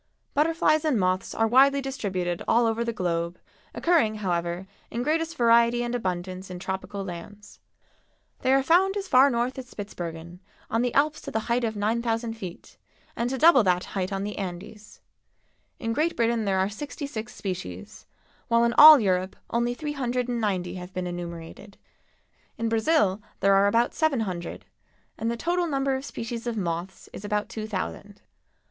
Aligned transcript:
Butterflies 0.33 0.83
and 0.83 0.99
moths 0.99 1.35
are 1.35 1.45
widely 1.45 1.79
distributed 1.79 2.41
all 2.47 2.65
over 2.65 2.83
the 2.83 2.91
globe, 2.91 3.37
occurring, 3.75 4.15
however, 4.15 4.65
in 4.89 5.03
greatest 5.03 5.37
variety 5.37 5.83
and 5.83 5.93
abundance 5.93 6.49
in 6.49 6.57
tropical 6.57 7.03
lands. 7.05 7.59
They 8.39 8.51
are 8.51 8.63
found 8.63 8.97
as 8.97 9.07
far 9.07 9.29
north 9.29 9.59
as 9.59 9.69
Spitzbergen, 9.69 10.39
on 10.71 10.81
the 10.81 10.91
Alps 10.95 11.21
to 11.21 11.29
the 11.29 11.41
height 11.41 11.63
of 11.63 11.75
9,000 11.75 12.33
feet, 12.33 12.77
and 13.15 13.29
to 13.29 13.37
double 13.37 13.61
that 13.61 13.85
height 13.93 14.11
on 14.11 14.23
the 14.23 14.39
Andes. 14.39 15.01
In 15.77 15.93
Great 15.93 16.15
Britain 16.17 16.45
there 16.45 16.57
are 16.57 16.67
sixty 16.67 17.05
six 17.05 17.35
species, 17.35 18.07
while 18.47 18.63
in 18.63 18.73
all 18.79 18.99
Europe 18.99 19.35
only 19.51 19.75
three 19.75 19.93
hundred 19.93 20.27
and 20.27 20.41
ninety 20.41 20.77
have 20.77 20.95
been 20.95 21.05
enumerated. 21.05 21.77
In 22.57 22.69
Brazil 22.69 23.21
there 23.39 23.53
are 23.53 23.67
about 23.67 23.93
seven 23.93 24.21
hundred, 24.21 24.65
and 25.19 25.29
the 25.29 25.37
total 25.37 25.67
number 25.67 25.93
of 25.93 26.05
species 26.05 26.47
of 26.47 26.57
moths 26.57 27.07
is 27.13 27.23
about 27.23 27.49
two 27.49 27.67
thousand. 27.67 28.23